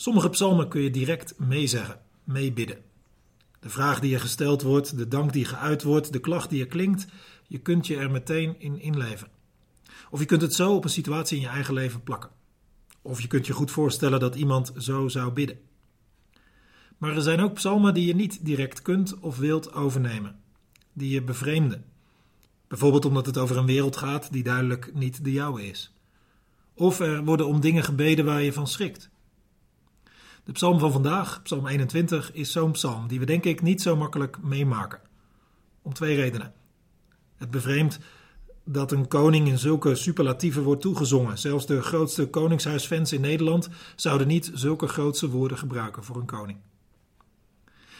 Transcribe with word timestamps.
Sommige 0.00 0.30
psalmen 0.30 0.68
kun 0.68 0.80
je 0.80 0.90
direct 0.90 1.38
meezeggen, 1.38 2.00
meebidden. 2.24 2.78
De 3.58 3.68
vraag 3.68 4.00
die 4.00 4.10
je 4.10 4.18
gesteld 4.18 4.62
wordt, 4.62 4.96
de 4.96 5.08
dank 5.08 5.32
die 5.32 5.44
geuit 5.44 5.82
wordt, 5.82 6.12
de 6.12 6.20
klacht 6.20 6.50
die 6.50 6.60
er 6.60 6.66
klinkt, 6.66 7.06
je 7.46 7.58
kunt 7.58 7.86
je 7.86 7.96
er 7.96 8.10
meteen 8.10 8.60
in 8.60 8.80
inleven. 8.80 9.28
Of 10.10 10.20
je 10.20 10.24
kunt 10.24 10.42
het 10.42 10.54
zo 10.54 10.74
op 10.74 10.84
een 10.84 10.90
situatie 10.90 11.36
in 11.36 11.42
je 11.42 11.48
eigen 11.48 11.74
leven 11.74 12.02
plakken. 12.02 12.30
Of 13.02 13.20
je 13.20 13.28
kunt 13.28 13.46
je 13.46 13.52
goed 13.52 13.70
voorstellen 13.70 14.20
dat 14.20 14.34
iemand 14.34 14.72
zo 14.78 15.08
zou 15.08 15.32
bidden. 15.32 15.58
Maar 16.98 17.16
er 17.16 17.22
zijn 17.22 17.40
ook 17.40 17.54
psalmen 17.54 17.94
die 17.94 18.06
je 18.06 18.14
niet 18.14 18.44
direct 18.44 18.82
kunt 18.82 19.18
of 19.18 19.38
wilt 19.38 19.72
overnemen, 19.72 20.40
die 20.92 21.10
je 21.10 21.22
bevreemden. 21.22 21.84
Bijvoorbeeld 22.68 23.04
omdat 23.04 23.26
het 23.26 23.38
over 23.38 23.56
een 23.56 23.66
wereld 23.66 23.96
gaat 23.96 24.32
die 24.32 24.42
duidelijk 24.42 24.94
niet 24.94 25.24
de 25.24 25.32
jouwe 25.32 25.66
is. 25.66 25.92
Of 26.74 27.00
er 27.00 27.24
worden 27.24 27.46
om 27.46 27.60
dingen 27.60 27.84
gebeden 27.84 28.24
waar 28.24 28.42
je 28.42 28.52
van 28.52 28.66
schrikt. 28.66 29.10
De 30.44 30.52
psalm 30.52 30.78
van 30.78 30.92
vandaag, 30.92 31.42
psalm 31.42 31.66
21, 31.66 32.32
is 32.32 32.52
zo'n 32.52 32.72
psalm 32.72 33.08
die 33.08 33.18
we 33.18 33.26
denk 33.26 33.44
ik 33.44 33.62
niet 33.62 33.82
zo 33.82 33.96
makkelijk 33.96 34.42
meemaken. 34.42 35.00
Om 35.82 35.92
twee 35.92 36.16
redenen. 36.16 36.52
Het 37.36 37.50
bevreemdt 37.50 37.98
dat 38.64 38.92
een 38.92 39.08
koning 39.08 39.48
in 39.48 39.58
zulke 39.58 39.94
superlatieven 39.94 40.62
wordt 40.62 40.80
toegezongen. 40.80 41.38
Zelfs 41.38 41.66
de 41.66 41.82
grootste 41.82 42.28
koningshuisfans 42.28 43.12
in 43.12 43.20
Nederland 43.20 43.68
zouden 43.96 44.26
niet 44.26 44.50
zulke 44.54 44.86
grootse 44.86 45.30
woorden 45.30 45.58
gebruiken 45.58 46.04
voor 46.04 46.16
een 46.16 46.26
koning. 46.26 46.58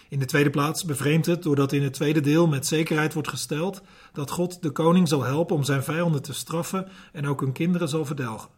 In 0.09 0.19
de 0.19 0.25
tweede 0.25 0.51
plaats 0.51 0.85
bevreemdt 0.85 1.27
het 1.27 1.43
doordat 1.43 1.73
in 1.73 1.83
het 1.83 1.93
tweede 1.93 2.21
deel 2.21 2.47
met 2.47 2.67
zekerheid 2.67 3.13
wordt 3.15 3.29
gesteld 3.29 3.81
dat 4.13 4.31
God 4.31 4.63
de 4.63 4.71
koning 4.71 5.09
zal 5.09 5.23
helpen 5.23 5.57
om 5.57 5.65
zijn 5.65 5.83
vijanden 5.83 6.23
te 6.23 6.33
straffen 6.33 6.89
en 7.13 7.27
ook 7.27 7.41
hun 7.41 7.53
kinderen 7.53 7.89
zal 7.89 8.05
verdelgen. 8.05 8.51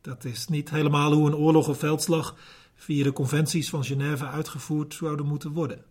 Dat 0.00 0.24
is 0.24 0.48
niet 0.48 0.70
helemaal 0.70 1.12
hoe 1.12 1.26
een 1.26 1.36
oorlog 1.36 1.68
of 1.68 1.78
veldslag 1.78 2.36
via 2.80 3.04
de 3.04 3.12
conventies 3.12 3.70
van 3.70 3.84
Genève 3.84 4.26
uitgevoerd 4.26 4.94
zouden 4.94 5.26
moeten 5.26 5.52
worden. 5.52 5.84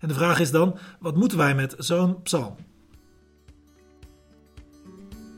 En 0.00 0.08
de 0.08 0.14
vraag 0.14 0.40
is 0.40 0.50
dan: 0.50 0.78
wat 1.00 1.16
moeten 1.16 1.38
wij 1.38 1.54
met 1.54 1.74
zo'n 1.78 2.22
psalm? 2.22 2.56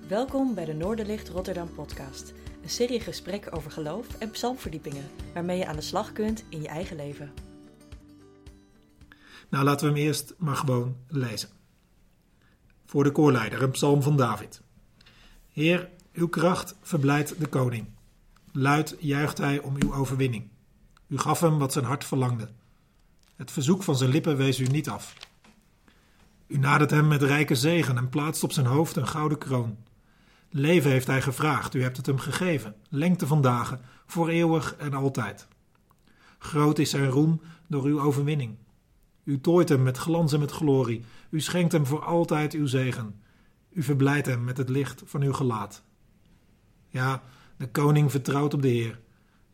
Welkom 0.08 0.54
bij 0.54 0.64
de 0.64 0.74
Noorderlicht 0.74 1.28
Rotterdam 1.28 1.74
podcast. 1.74 2.32
Een 2.62 2.70
serie 2.70 3.00
gesprekken 3.00 3.52
over 3.52 3.70
geloof 3.70 4.06
en 4.18 4.30
psalmverdiepingen, 4.30 5.04
waarmee 5.34 5.58
je 5.58 5.66
aan 5.66 5.76
de 5.76 5.82
slag 5.82 6.12
kunt 6.12 6.44
in 6.48 6.62
je 6.62 6.68
eigen 6.68 6.96
leven. 6.96 7.32
Nou, 9.48 9.64
laten 9.64 9.86
we 9.86 9.94
hem 9.94 10.06
eerst 10.06 10.34
maar 10.38 10.56
gewoon 10.56 10.96
lezen. 11.08 11.48
Voor 12.84 13.04
de 13.04 13.12
koorleider, 13.12 13.62
een 13.62 13.70
psalm 13.70 14.02
van 14.02 14.16
David. 14.16 14.62
Heer, 15.52 15.90
uw 16.12 16.28
kracht 16.28 16.76
verblijdt 16.80 17.40
de 17.40 17.46
koning. 17.46 17.95
Luid 18.58 18.96
juicht 18.98 19.38
hij 19.38 19.60
om 19.60 19.74
uw 19.78 19.94
overwinning. 19.94 20.48
U 21.06 21.18
gaf 21.18 21.40
hem 21.40 21.58
wat 21.58 21.72
zijn 21.72 21.84
hart 21.84 22.04
verlangde. 22.04 22.48
Het 23.34 23.50
verzoek 23.50 23.82
van 23.82 23.96
zijn 23.96 24.10
lippen 24.10 24.36
wees 24.36 24.60
u 24.60 24.64
niet 24.64 24.88
af. 24.88 25.14
U 26.46 26.58
nadert 26.58 26.90
hem 26.90 27.08
met 27.08 27.22
rijke 27.22 27.54
zegen 27.54 27.96
en 27.96 28.08
plaatst 28.08 28.42
op 28.42 28.52
zijn 28.52 28.66
hoofd 28.66 28.96
een 28.96 29.06
gouden 29.06 29.38
kroon. 29.38 29.76
Leven 30.50 30.90
heeft 30.90 31.06
hij 31.06 31.22
gevraagd, 31.22 31.74
u 31.74 31.82
hebt 31.82 31.96
het 31.96 32.06
hem 32.06 32.18
gegeven. 32.18 32.74
Lengte 32.88 33.26
van 33.26 33.42
dagen, 33.42 33.80
voor 34.06 34.28
eeuwig 34.28 34.76
en 34.76 34.94
altijd. 34.94 35.48
Groot 36.38 36.78
is 36.78 36.90
zijn 36.90 37.08
roem 37.08 37.40
door 37.66 37.84
uw 37.84 38.00
overwinning. 38.00 38.56
U 39.24 39.40
tooit 39.40 39.68
hem 39.68 39.82
met 39.82 39.96
glans 39.96 40.32
en 40.32 40.40
met 40.40 40.50
glorie. 40.50 41.04
U 41.30 41.40
schenkt 41.40 41.72
hem 41.72 41.86
voor 41.86 42.04
altijd 42.04 42.52
uw 42.52 42.66
zegen. 42.66 43.20
U 43.70 43.82
verblijdt 43.82 44.26
hem 44.26 44.44
met 44.44 44.56
het 44.56 44.68
licht 44.68 45.02
van 45.06 45.22
uw 45.22 45.32
gelaat. 45.32 45.82
Ja, 46.88 47.22
de 47.56 47.70
koning 47.70 48.10
vertrouwt 48.10 48.54
op 48.54 48.62
de 48.62 48.68
Heer. 48.68 49.00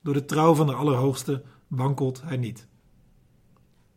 Door 0.03 0.14
de 0.14 0.25
trouw 0.25 0.55
van 0.55 0.67
de 0.67 0.75
Allerhoogste 0.75 1.42
wankelt 1.69 2.22
hij 2.25 2.36
niet. 2.36 2.67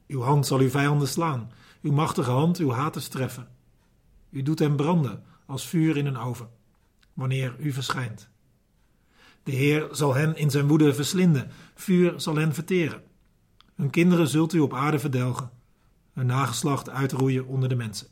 Uw 0.08 0.22
hand 0.22 0.48
zal 0.48 0.60
uw 0.60 0.70
vijanden 0.70 1.08
slaan, 1.08 1.52
uw 1.82 1.92
machtige 1.92 2.32
hand 2.32 2.58
uw 2.58 2.72
haters 2.72 3.08
treffen. 3.08 3.48
U 4.30 4.42
doet 4.42 4.60
hem 4.60 4.76
branden 4.76 5.24
als 5.46 5.68
vuur 5.68 5.98
in 5.98 6.06
een 6.06 6.18
oven, 6.18 6.50
wanneer 7.14 7.56
u 7.60 7.72
verschijnt. 7.72 8.30
De 9.44 9.52
Heer 9.52 9.88
zal 9.92 10.14
hen 10.14 10.36
in 10.36 10.52
zijn 10.52 10.68
woede 10.68 10.94
verslinden, 10.94 11.52
vuur 11.76 12.20
zal 12.20 12.36
hen 12.36 12.54
verteren. 12.54 13.04
Hun 13.76 13.90
kinderen 13.90 14.28
zult 14.28 14.54
u 14.54 14.60
op 14.60 14.74
aarde 14.74 15.00
verdelgen, 15.00 15.52
hun 16.14 16.26
nageslacht 16.26 16.90
uitroeien 16.90 17.46
onder 17.46 17.70
de 17.70 17.76
mensen. 17.76 18.08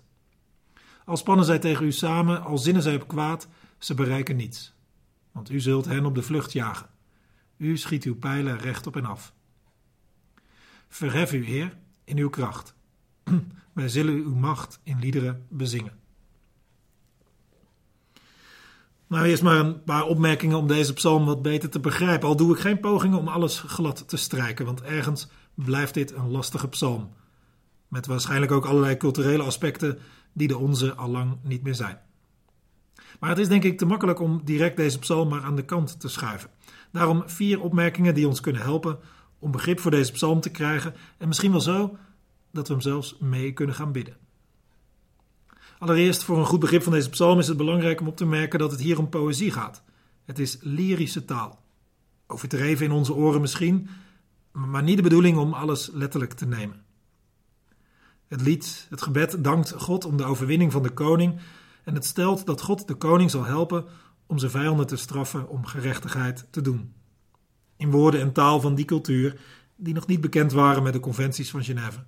Al 1.06 1.18
spannen 1.18 1.46
zij 1.46 1.60
tegen 1.60 1.86
u 1.86 1.92
samen, 1.92 2.44
al 2.44 2.58
zinnen 2.58 2.82
zij 2.82 2.96
op 2.96 3.08
kwaad, 3.08 3.48
ze 3.78 3.94
bereiken 3.94 4.36
niets 4.36 4.73
want 5.34 5.50
u 5.50 5.60
zult 5.60 5.86
hen 5.86 6.06
op 6.06 6.16
de 6.16 6.22
vlucht 6.22 6.52
jagen. 6.52 6.90
U 7.58 7.78
schiet 7.78 8.04
uw 8.04 8.16
pijlen 8.16 8.58
recht 8.58 8.88
op 8.88 8.96
en 8.96 9.06
af. 9.06 9.34
Verhef 10.88 11.34
u, 11.34 11.46
Heer, 11.46 11.78
in 12.04 12.18
uw 12.18 12.30
kracht. 12.30 12.76
Wij 13.74 13.90
zullen 13.90 14.14
uw 14.14 14.36
macht 14.36 14.80
in 14.84 15.00
liederen 15.00 15.46
bezingen. 15.50 16.02
Nou, 19.08 19.26
eerst 19.26 19.44
maar 19.44 19.60
een 19.60 19.84
paar 19.84 20.06
opmerkingen 20.06 20.58
om 20.58 20.68
deze 20.68 20.94
psalm 20.94 21.26
wat 21.26 21.42
beter 21.42 21.70
te 21.70 21.80
begrijpen. 21.80 22.28
Al 22.28 22.36
doe 22.36 22.54
ik 22.54 22.60
geen 22.60 22.80
pogingen 22.80 23.18
om 23.18 23.28
alles 23.28 23.60
glad 23.60 24.08
te 24.08 24.18
strijken, 24.18 24.66
want 24.66 24.82
ergens 24.82 25.28
blijft 25.54 25.94
dit 25.94 26.12
een 26.12 26.32
lastige 26.32 26.68
psalm. 26.68 27.14
Met 27.88 28.06
waarschijnlijk 28.06 28.52
ook 28.52 28.66
allerlei 28.66 28.98
culturele 28.98 29.44
aspecten 29.44 30.00
die 30.34 30.48
de 30.48 30.58
onze 30.58 30.94
al 30.94 31.10
lang 31.10 31.38
niet 31.42 31.64
meer 31.64 31.76
zijn. 31.76 32.00
Maar 33.24 33.32
het 33.32 33.42
is 33.42 33.48
denk 33.48 33.64
ik 33.64 33.78
te 33.78 33.86
makkelijk 33.86 34.20
om 34.20 34.42
direct 34.44 34.78
deze 34.78 35.00
psalm 35.00 35.30
maar 35.30 35.44
aan 35.44 35.56
de 35.56 35.66
kant 35.66 36.00
te 36.00 36.08
schuiven. 36.08 36.50
Daarom 36.92 37.24
vier 37.26 37.62
opmerkingen 37.62 38.14
die 38.14 38.28
ons 38.28 38.40
kunnen 38.40 38.62
helpen 38.62 39.00
om 39.40 39.52
begrip 39.52 39.80
voor 39.80 39.92
deze 39.92 40.12
psalm 40.12 40.40
te 40.40 40.50
krijgen 40.50 40.96
en 41.18 41.28
misschien 41.28 41.52
wel 41.52 41.62
zo 41.62 41.98
dat 42.52 42.68
we 42.68 42.74
hem 42.74 42.82
zelfs 42.82 43.18
mee 43.20 43.54
kunnen 43.54 43.76
gaan 43.76 43.92
bidden. 43.92 44.18
Allereerst, 45.80 46.24
voor 46.24 46.38
een 46.38 46.46
goed 46.46 46.60
begrip 46.60 46.84
van 46.84 46.92
deze 46.92 47.10
psalm 47.10 47.40
is 47.40 47.48
het 47.48 47.58
belangrijk 47.58 48.02
om 48.02 48.08
op 48.08 48.18
te 48.18 48.26
merken 48.26 48.60
dat 48.60 48.72
het 48.72 48.80
hier 48.80 49.00
om 49.00 49.10
poëzie 49.10 49.52
gaat. 49.52 49.84
Het 50.26 50.40
is 50.40 50.58
lyrische 50.62 51.26
taal. 51.26 51.64
Overdreven 52.28 52.86
in 52.86 52.92
onze 52.92 53.14
oren 53.14 53.42
misschien, 53.42 53.90
maar 54.52 54.84
niet 54.84 54.98
de 54.98 55.04
bedoeling 55.04 55.38
om 55.38 55.54
alles 55.54 55.90
letterlijk 55.94 56.34
te 56.34 56.46
nemen. 56.46 56.84
Het 58.28 58.42
lied, 58.42 58.88
het 58.90 59.02
gebed 59.02 59.44
dankt 59.44 59.74
God 59.78 60.06
om 60.06 60.18
de 60.18 60.24
overwinning 60.24 60.72
van 60.72 60.84
de 60.84 60.92
koning 60.92 61.40
en 61.84 61.94
het 61.94 62.06
stelt 62.06 62.46
dat 62.46 62.62
God 62.62 62.88
de 62.88 62.96
koning 62.96 63.32
zal 63.32 63.44
helpen 63.46 63.86
om 64.26 64.38
zijn 64.38 64.52
vijanden 64.52 64.88
te 64.88 64.96
straffen 64.96 65.50
om 65.50 65.66
gerechtigheid 65.66 66.48
te 66.50 66.62
doen. 66.62 66.94
In 67.78 67.92
woorden 67.92 68.22
en 68.22 68.32
taal 68.32 68.62
van 68.62 68.76
die 68.76 68.86
cultuur 68.86 69.40
die 69.76 69.94
nog 69.94 70.08
niet 70.08 70.22
bekend 70.22 70.52
waren 70.52 70.84
met 70.84 70.94
de 70.94 71.00
conventies 71.00 71.50
van 71.50 71.64
Genève. 71.64 72.04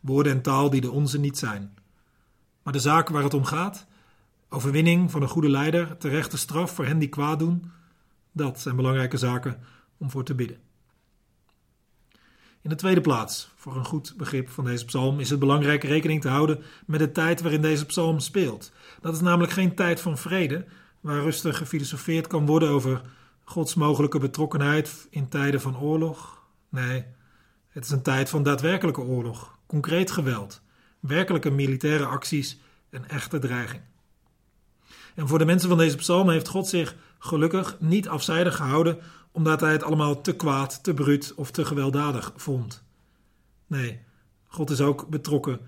Woorden 0.00 0.32
en 0.32 0.42
taal 0.42 0.70
die 0.70 0.80
de 0.80 0.90
onze 0.90 1.18
niet 1.18 1.38
zijn. 1.38 1.74
Maar 2.62 2.72
de 2.72 2.78
zaak 2.78 3.08
waar 3.08 3.22
het 3.22 3.34
om 3.34 3.44
gaat, 3.44 3.86
overwinning 4.48 5.10
van 5.10 5.22
een 5.22 5.28
goede 5.28 5.50
leider, 5.50 5.96
terechte 5.96 6.36
straf 6.36 6.74
voor 6.74 6.84
hen 6.84 6.98
die 6.98 7.08
kwaad 7.08 7.38
doen, 7.38 7.70
dat 8.32 8.60
zijn 8.60 8.76
belangrijke 8.76 9.16
zaken 9.16 9.60
om 9.96 10.10
voor 10.10 10.24
te 10.24 10.34
bidden. 10.34 10.71
In 12.62 12.70
de 12.70 12.76
tweede 12.76 13.00
plaats, 13.00 13.50
voor 13.56 13.76
een 13.76 13.84
goed 13.84 14.14
begrip 14.16 14.48
van 14.48 14.64
deze 14.64 14.84
psalm, 14.84 15.20
is 15.20 15.30
het 15.30 15.38
belangrijk 15.38 15.84
rekening 15.84 16.20
te 16.20 16.28
houden 16.28 16.62
met 16.86 17.00
de 17.00 17.12
tijd 17.12 17.40
waarin 17.40 17.62
deze 17.62 17.86
psalm 17.86 18.18
speelt. 18.18 18.72
Dat 19.00 19.14
is 19.14 19.20
namelijk 19.20 19.52
geen 19.52 19.74
tijd 19.74 20.00
van 20.00 20.18
vrede, 20.18 20.64
waar 21.00 21.22
rustig 21.22 21.56
gefilosofeerd 21.56 22.26
kan 22.26 22.46
worden 22.46 22.68
over 22.68 23.02
Gods 23.44 23.74
mogelijke 23.74 24.18
betrokkenheid 24.18 25.06
in 25.10 25.28
tijden 25.28 25.60
van 25.60 25.80
oorlog. 25.80 26.42
Nee, 26.68 27.04
het 27.68 27.84
is 27.84 27.90
een 27.90 28.02
tijd 28.02 28.28
van 28.28 28.42
daadwerkelijke 28.42 29.00
oorlog, 29.00 29.58
concreet 29.66 30.10
geweld, 30.10 30.62
werkelijke 31.00 31.50
militaire 31.50 32.04
acties 32.04 32.58
en 32.90 33.08
echte 33.08 33.38
dreiging. 33.38 33.82
En 35.14 35.28
voor 35.28 35.38
de 35.38 35.44
mensen 35.44 35.68
van 35.68 35.78
deze 35.78 35.96
psalm 35.96 36.30
heeft 36.30 36.48
God 36.48 36.68
zich 36.68 36.96
gelukkig 37.18 37.76
niet 37.80 38.08
afzijdig 38.08 38.56
gehouden 38.56 38.98
omdat 39.32 39.60
hij 39.60 39.72
het 39.72 39.82
allemaal 39.82 40.20
te 40.20 40.36
kwaad, 40.36 40.82
te 40.82 40.94
bruut 40.94 41.32
of 41.36 41.50
te 41.50 41.64
gewelddadig 41.64 42.32
vond. 42.36 42.84
Nee, 43.66 44.00
God 44.46 44.70
is 44.70 44.80
ook 44.80 45.08
betrokken 45.08 45.60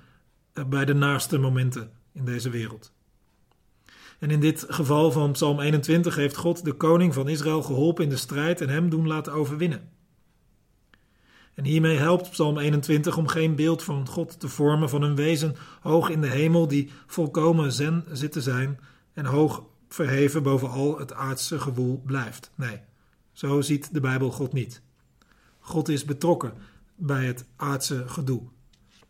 bij 0.66 0.84
de 0.84 0.94
naaste 0.94 1.38
momenten 1.38 1.90
in 2.12 2.24
deze 2.24 2.50
wereld. 2.50 2.92
En 4.18 4.30
in 4.30 4.40
dit 4.40 4.66
geval 4.68 5.12
van 5.12 5.32
Psalm 5.32 5.60
21 5.60 6.14
heeft 6.14 6.36
God 6.36 6.64
de 6.64 6.72
koning 6.72 7.14
van 7.14 7.28
Israël 7.28 7.62
geholpen 7.62 8.04
in 8.04 8.10
de 8.10 8.16
strijd 8.16 8.60
en 8.60 8.68
hem 8.68 8.88
doen 8.88 9.06
laten 9.06 9.32
overwinnen. 9.32 9.88
En 11.54 11.64
hiermee 11.64 11.96
helpt 11.96 12.30
Psalm 12.30 12.58
21 12.58 13.16
om 13.16 13.26
geen 13.26 13.54
beeld 13.54 13.82
van 13.82 14.08
God 14.08 14.40
te 14.40 14.48
vormen 14.48 14.88
van 14.88 15.02
een 15.02 15.14
wezen 15.14 15.56
hoog 15.80 16.08
in 16.08 16.20
de 16.20 16.28
hemel 16.28 16.68
die 16.68 16.90
volkomen 17.06 17.72
zen 17.72 18.04
zit 18.12 18.32
te 18.32 18.40
zijn 18.40 18.78
en 19.14 19.24
hoog 19.24 19.62
verheven 19.88 20.42
boven 20.42 20.70
al 20.70 20.98
het 20.98 21.12
aardse 21.12 21.58
gewoel 21.60 22.02
blijft. 22.06 22.50
Nee, 22.54 22.80
zo 23.32 23.60
ziet 23.60 23.94
de 23.94 24.00
Bijbel 24.00 24.30
God 24.30 24.52
niet. 24.52 24.82
God 25.58 25.88
is 25.88 26.04
betrokken 26.04 26.52
bij 26.94 27.26
het 27.26 27.44
aardse 27.56 28.08
gedoe, 28.08 28.42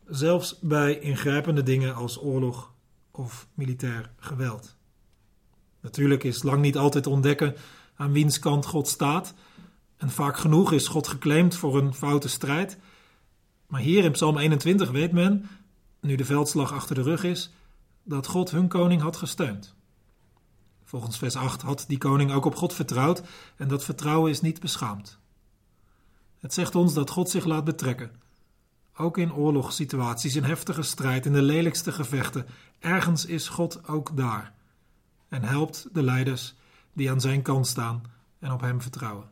zelfs 0.09 0.59
bij 0.61 0.99
ingrijpende 0.99 1.63
dingen 1.63 1.95
als 1.95 2.23
oorlog 2.23 2.73
of 3.11 3.47
militair 3.55 4.11
geweld. 4.17 4.77
Natuurlijk 5.81 6.25
is 6.25 6.43
lang 6.43 6.63
niet 6.63 6.77
altijd 6.77 7.07
ontdekken 7.07 7.55
aan 7.97 8.13
wiens 8.13 8.39
kant 8.39 8.67
God 8.67 8.89
staat. 8.89 9.35
En 9.97 10.11
vaak 10.11 10.37
genoeg 10.37 10.73
is 10.73 10.89
God 10.89 11.09
geclaimd 11.09 11.57
voor 11.57 11.79
een 11.79 11.95
foute 11.95 12.29
strijd. 12.29 12.79
Maar 13.67 13.81
hier 13.81 14.05
in 14.05 14.13
Psalm 14.13 14.39
21 14.39 14.91
weet 14.91 15.13
men, 15.13 15.49
nu 16.01 16.15
de 16.15 16.25
veldslag 16.25 16.73
achter 16.73 16.95
de 16.95 17.03
rug 17.03 17.25
is, 17.25 17.53
dat 18.03 18.27
God 18.27 18.51
hun 18.51 18.69
koning 18.69 19.03
had 19.03 19.17
gesteund. 19.17 19.75
Volgens 20.95 21.19
vers 21.19 21.37
8 21.37 21.63
had 21.63 21.85
die 21.89 21.99
koning 21.99 22.33
ook 22.33 22.45
op 22.45 22.55
God 22.55 22.73
vertrouwd 22.75 23.23
en 23.57 23.69
dat 23.69 23.85
vertrouwen 23.85 24.31
is 24.31 24.41
niet 24.41 24.61
beschaamd. 24.61 25.19
Het 26.39 26.55
zegt 26.55 26.75
ons 26.75 26.95
dat 26.95 27.11
God 27.11 27.31
zich 27.31 27.45
laat 27.45 27.65
betrekken. 27.65 28.11
Ook 28.97 29.19
in 29.19 29.35
oorlogssituaties, 29.35 30.37
in 30.37 30.45
heftige 30.45 30.83
strijd, 30.83 31.27
in 31.27 31.33
de 31.33 31.43
lelijkste 31.43 31.93
gevechten, 31.93 32.47
ergens 32.79 33.27
is 33.27 33.49
God 33.49 33.89
ook 33.89 34.17
daar. 34.17 34.53
En 35.29 35.43
helpt 35.43 35.89
de 35.93 36.03
leiders 36.03 36.55
die 36.93 37.11
aan 37.11 37.21
zijn 37.21 37.43
kant 37.43 37.67
staan 37.67 38.03
en 38.39 38.53
op 38.53 38.61
hem 38.61 38.81
vertrouwen. 38.83 39.29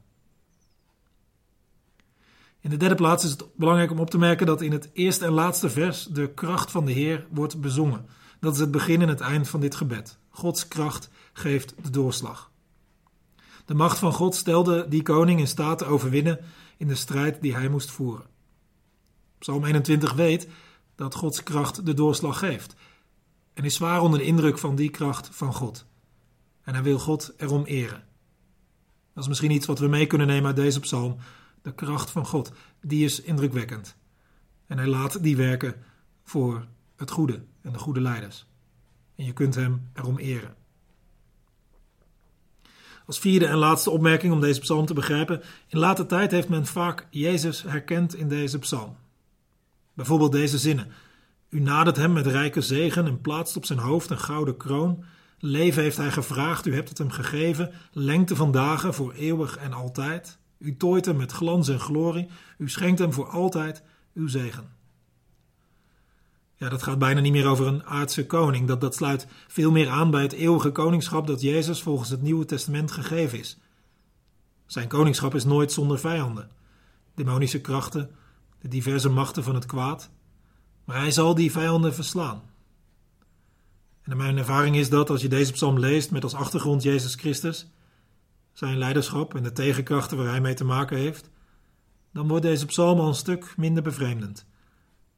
In 2.61 2.71
de 2.71 2.77
derde 2.77 2.95
plaats 2.95 3.25
is 3.25 3.31
het 3.31 3.45
belangrijk 3.57 3.91
om 3.91 4.01
op 4.01 4.11
te 4.11 4.19
merken 4.19 4.47
dat 4.47 4.61
in 4.61 4.73
het 4.73 4.91
eerste 4.93 5.25
en 5.25 5.33
laatste 5.33 5.71
vers 5.71 6.05
de 6.05 6.29
kracht 6.29 6.71
van 6.71 6.85
de 6.85 6.93
Heer 6.93 7.27
wordt 7.31 7.61
bezongen. 7.61 8.07
Dat 8.43 8.55
is 8.55 8.61
het 8.61 8.71
begin 8.71 9.03
en 9.03 9.09
het 9.09 9.21
eind 9.21 9.49
van 9.49 9.61
dit 9.61 9.75
gebed. 9.75 10.19
Gods 10.31 10.69
kracht 10.69 11.11
geeft 11.33 11.75
de 11.83 11.91
doorslag. 11.91 12.51
De 13.65 13.75
macht 13.75 13.99
van 13.99 14.13
God 14.13 14.35
stelde 14.35 14.89
die 14.89 15.03
koning 15.03 15.41
in 15.41 15.47
staat 15.47 15.79
te 15.79 15.85
overwinnen 15.85 16.41
in 16.77 16.89
de 16.89 16.95
strijd 16.95 17.41
die 17.41 17.55
hij 17.55 17.69
moest 17.69 17.91
voeren. 17.91 18.27
Psalm 19.39 19.65
21 19.65 20.13
weet 20.13 20.49
dat 20.95 21.15
Gods 21.15 21.43
kracht 21.43 21.87
de 21.87 21.95
doorslag 21.95 22.39
geeft 22.39 22.75
en 23.55 23.65
is 23.65 23.75
zwaar 23.75 24.01
onder 24.01 24.19
de 24.19 24.25
indruk 24.25 24.59
van 24.59 24.75
die 24.75 24.91
kracht 24.91 25.29
van 25.33 25.55
God. 25.55 25.85
En 26.63 26.75
hij 26.75 26.83
wil 26.83 26.99
God 26.99 27.33
erom 27.37 27.65
eren. 27.65 28.05
Dat 29.15 29.23
is 29.23 29.29
misschien 29.29 29.51
iets 29.51 29.67
wat 29.67 29.79
we 29.79 29.89
mee 29.89 30.07
kunnen 30.07 30.27
nemen 30.27 30.47
uit 30.47 30.57
deze 30.57 30.81
psalm. 30.81 31.17
De 31.63 31.75
kracht 31.75 32.11
van 32.11 32.27
God, 32.27 32.53
die 32.81 33.05
is 33.05 33.21
indrukwekkend. 33.21 33.97
En 34.67 34.79
hij 34.79 34.87
laat 34.87 35.23
die 35.23 35.37
werken 35.37 35.75
voor 36.25 36.67
het 37.03 37.11
goede 37.11 37.43
en 37.63 37.73
de 37.73 37.79
goede 37.79 38.01
leiders. 38.01 38.47
En 39.17 39.25
je 39.25 39.33
kunt 39.33 39.55
hem 39.55 39.91
erom 39.95 40.19
eren. 40.19 40.55
Als 43.07 43.19
vierde 43.19 43.47
en 43.47 43.57
laatste 43.57 43.91
opmerking 43.91 44.33
om 44.33 44.41
deze 44.41 44.61
psalm 44.61 44.87
te 44.87 44.95
begrijpen. 44.95 45.43
In 45.69 45.79
later 45.79 46.07
tijd 46.07 46.31
heeft 46.31 46.49
men 46.49 46.67
vaak 46.67 47.07
Jezus 47.11 47.63
herkend 47.63 48.15
in 48.15 48.29
deze 48.29 48.59
psalm. 48.59 48.97
Bijvoorbeeld 49.95 50.33
deze 50.33 50.59
zinnen. 50.59 50.93
U 51.49 51.61
nadert 51.61 51.97
hem 51.97 52.13
met 52.13 52.27
rijke 52.27 52.61
zegen 52.61 53.07
en 53.07 53.21
plaatst 53.21 53.57
op 53.57 53.65
zijn 53.65 53.79
hoofd 53.79 54.11
een 54.11 54.19
gouden 54.19 54.57
kroon. 54.57 55.05
Leven 55.39 55.83
heeft 55.83 55.97
hij 55.97 56.11
gevraagd, 56.11 56.67
u 56.67 56.75
hebt 56.75 56.89
het 56.89 56.99
hem 56.99 57.11
gegeven. 57.11 57.73
Lengte 57.93 58.37
van 58.37 58.53
dagen 58.53 58.95
voor 58.95 59.13
eeuwig 59.13 59.57
en 59.57 59.73
altijd. 59.73 60.39
U 60.59 60.77
tooit 60.77 61.05
hem 61.05 61.17
met 61.17 61.33
glans 61.33 61.69
en 61.69 61.81
glorie. 61.81 62.29
U 62.59 62.69
schenkt 62.69 62.99
hem 62.99 63.13
voor 63.13 63.29
altijd 63.29 63.83
uw 64.15 64.29
zegen. 64.29 64.71
Ja, 66.63 66.69
dat 66.69 66.83
gaat 66.83 66.99
bijna 66.99 67.21
niet 67.21 67.33
meer 67.33 67.47
over 67.47 67.67
een 67.67 67.85
aardse 67.85 68.27
koning. 68.27 68.69
Dat, 68.69 68.81
dat 68.81 68.95
sluit 68.95 69.27
veel 69.49 69.71
meer 69.71 69.89
aan 69.89 70.11
bij 70.11 70.23
het 70.23 70.33
eeuwige 70.33 70.71
koningschap 70.71 71.27
dat 71.27 71.41
Jezus 71.41 71.83
volgens 71.83 72.11
het 72.11 72.23
Nieuwe 72.23 72.45
Testament 72.45 72.91
gegeven 72.91 73.39
is. 73.39 73.59
Zijn 74.67 74.89
koningschap 74.89 75.35
is 75.35 75.45
nooit 75.45 75.73
zonder 75.73 75.99
vijanden. 75.99 76.51
Demonische 77.15 77.61
krachten, 77.61 78.11
de 78.61 78.69
diverse 78.69 79.09
machten 79.09 79.43
van 79.43 79.55
het 79.55 79.67
kwaad. 79.67 80.11
Maar 80.85 80.97
hij 80.97 81.11
zal 81.11 81.35
die 81.35 81.53
vijanden 81.53 81.95
verslaan. 81.95 82.43
En 84.03 84.17
mijn 84.17 84.39
ervaring 84.39 84.77
is 84.77 84.89
dat 84.89 85.11
als 85.11 85.23
je 85.23 85.29
deze 85.29 85.53
psalm 85.53 85.79
leest 85.79 86.11
met 86.11 86.23
als 86.23 86.35
achtergrond 86.35 86.83
Jezus 86.83 87.15
Christus, 87.15 87.67
zijn 88.53 88.79
leiderschap 88.79 89.35
en 89.35 89.43
de 89.43 89.53
tegenkrachten 89.53 90.17
waar 90.17 90.29
hij 90.29 90.41
mee 90.41 90.55
te 90.55 90.65
maken 90.65 90.97
heeft, 90.97 91.31
dan 92.13 92.29
wordt 92.29 92.45
deze 92.45 92.67
psalm 92.67 92.99
al 92.99 93.09
een 93.09 93.15
stuk 93.15 93.55
minder 93.57 93.83
bevreemdend. 93.83 94.47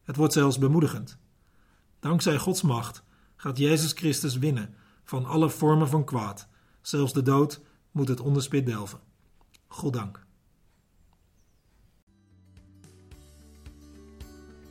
Het 0.03 0.17
wordt 0.17 0.33
zelfs 0.33 0.59
bemoedigend. 0.59 1.23
Dankzij 2.05 2.39
Gods 2.39 2.63
macht 2.63 3.03
gaat 3.37 3.59
Jezus 3.59 3.93
Christus 3.93 4.39
winnen 4.39 4.75
van 5.05 5.25
alle 5.25 5.51
vormen 5.51 5.89
van 5.89 6.05
kwaad. 6.05 6.49
Zelfs 6.81 7.13
de 7.13 7.23
dood 7.23 7.61
moet 7.91 8.09
het 8.09 8.21
onderspit 8.21 8.67
delven. 8.67 8.99
Goddank. 9.67 10.27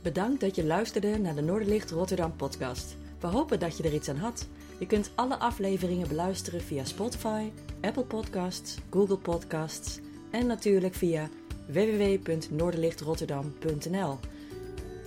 Bedankt 0.02 0.40
dat 0.40 0.54
je 0.54 0.64
luisterde 0.64 1.18
naar 1.18 1.34
de 1.34 1.40
Noorderlicht 1.40 1.90
Rotterdam 1.90 2.36
podcast. 2.36 2.96
We 3.20 3.26
hopen 3.26 3.58
dat 3.58 3.76
je 3.76 3.82
er 3.82 3.94
iets 3.94 4.08
aan 4.08 4.16
had. 4.16 4.48
Je 4.78 4.86
kunt 4.86 5.10
alle 5.14 5.38
afleveringen 5.38 6.08
beluisteren 6.08 6.60
via 6.60 6.84
Spotify, 6.84 7.50
Apple 7.80 8.04
Podcasts, 8.04 8.78
Google 8.90 9.18
Podcasts 9.18 10.00
en 10.30 10.46
natuurlijk 10.46 10.94
via 10.94 11.28
www.noorderlichtrotterdam.nl. 11.66 14.18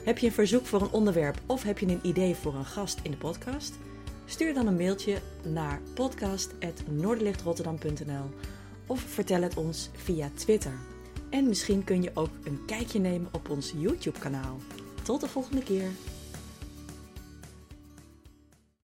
Heb 0.08 0.18
je 0.18 0.26
een 0.26 0.34
verzoek 0.34 0.66
voor 0.66 0.82
een 0.82 0.92
onderwerp 0.92 1.42
of 1.46 1.64
heb 1.64 1.80
je 1.80 1.86
een 1.86 2.00
idee 2.04 2.36
voor 2.36 2.56
een 2.56 2.66
gast 2.66 3.00
in 3.04 3.12
de 3.12 3.18
podcast? 3.18 3.78
Stuur 4.26 4.54
dan 4.54 4.68
een 4.68 4.76
mailtje 4.76 5.18
naar 5.44 5.82
podcast.noorderlichtrotterdam.nl 5.94 8.30
of 8.86 9.00
vertel 9.00 9.42
het 9.42 9.58
ons 9.58 9.90
via 9.96 10.30
Twitter. 10.34 10.74
En 11.30 11.48
misschien 11.48 11.84
kun 11.84 12.02
je 12.02 12.12
ook 12.14 12.30
een 12.44 12.60
kijkje 12.66 13.00
nemen 13.00 13.30
op 13.32 13.50
ons 13.50 13.74
YouTube 13.78 14.20
kanaal. 14.20 14.58
Tot 15.04 15.22
de 15.22 15.28
volgende 15.28 15.64
keer. 15.64 15.90